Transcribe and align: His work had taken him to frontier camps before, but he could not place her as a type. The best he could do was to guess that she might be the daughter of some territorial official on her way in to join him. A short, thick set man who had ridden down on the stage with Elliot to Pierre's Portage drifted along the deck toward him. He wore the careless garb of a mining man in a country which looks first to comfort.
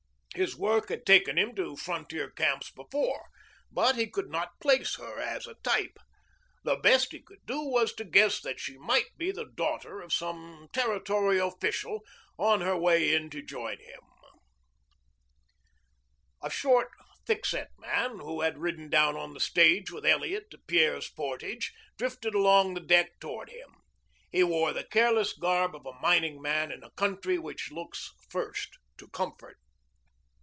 His 0.33 0.55
work 0.55 0.87
had 0.87 1.05
taken 1.05 1.37
him 1.37 1.55
to 1.55 1.75
frontier 1.75 2.29
camps 2.31 2.71
before, 2.71 3.27
but 3.69 3.97
he 3.97 4.07
could 4.07 4.29
not 4.29 4.57
place 4.61 4.95
her 4.95 5.19
as 5.19 5.45
a 5.45 5.55
type. 5.61 5.97
The 6.63 6.77
best 6.77 7.11
he 7.11 7.19
could 7.21 7.45
do 7.45 7.59
was 7.59 7.91
to 7.95 8.05
guess 8.05 8.39
that 8.39 8.57
she 8.57 8.77
might 8.77 9.09
be 9.17 9.33
the 9.33 9.51
daughter 9.53 9.99
of 9.99 10.13
some 10.13 10.69
territorial 10.71 11.49
official 11.49 12.05
on 12.39 12.61
her 12.61 12.77
way 12.77 13.13
in 13.13 13.29
to 13.31 13.41
join 13.41 13.79
him. 13.79 13.99
A 16.41 16.49
short, 16.49 16.87
thick 17.27 17.45
set 17.45 17.71
man 17.77 18.11
who 18.19 18.39
had 18.39 18.57
ridden 18.57 18.89
down 18.89 19.17
on 19.17 19.33
the 19.33 19.41
stage 19.41 19.91
with 19.91 20.05
Elliot 20.05 20.49
to 20.51 20.59
Pierre's 20.59 21.09
Portage 21.09 21.73
drifted 21.97 22.33
along 22.35 22.73
the 22.73 22.79
deck 22.79 23.19
toward 23.19 23.49
him. 23.49 23.81
He 24.31 24.45
wore 24.45 24.71
the 24.71 24.85
careless 24.85 25.33
garb 25.33 25.75
of 25.75 25.85
a 25.85 25.99
mining 25.99 26.41
man 26.41 26.71
in 26.71 26.83
a 26.83 26.91
country 26.91 27.37
which 27.37 27.69
looks 27.69 28.13
first 28.29 28.77
to 28.97 29.09
comfort. 29.09 29.57